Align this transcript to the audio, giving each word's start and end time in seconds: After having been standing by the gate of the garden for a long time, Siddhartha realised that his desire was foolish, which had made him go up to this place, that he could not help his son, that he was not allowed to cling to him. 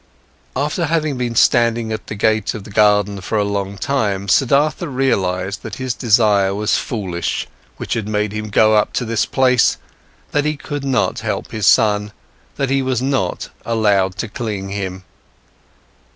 After 0.55 0.87
having 0.87 1.15
been 1.15 1.35
standing 1.35 1.89
by 1.89 1.97
the 2.03 2.15
gate 2.15 2.55
of 2.55 2.63
the 2.63 2.71
garden 2.71 3.21
for 3.21 3.37
a 3.37 3.43
long 3.43 3.77
time, 3.77 4.27
Siddhartha 4.27 4.87
realised 4.87 5.61
that 5.61 5.75
his 5.75 5.93
desire 5.93 6.55
was 6.55 6.75
foolish, 6.75 7.45
which 7.77 7.93
had 7.93 8.07
made 8.07 8.31
him 8.31 8.49
go 8.49 8.75
up 8.75 8.93
to 8.93 9.05
this 9.05 9.27
place, 9.27 9.77
that 10.31 10.43
he 10.43 10.57
could 10.57 10.83
not 10.83 11.19
help 11.19 11.51
his 11.51 11.67
son, 11.67 12.13
that 12.55 12.71
he 12.71 12.81
was 12.81 12.99
not 12.99 13.49
allowed 13.63 14.15
to 14.17 14.27
cling 14.27 14.69
to 14.69 14.73
him. 14.73 15.03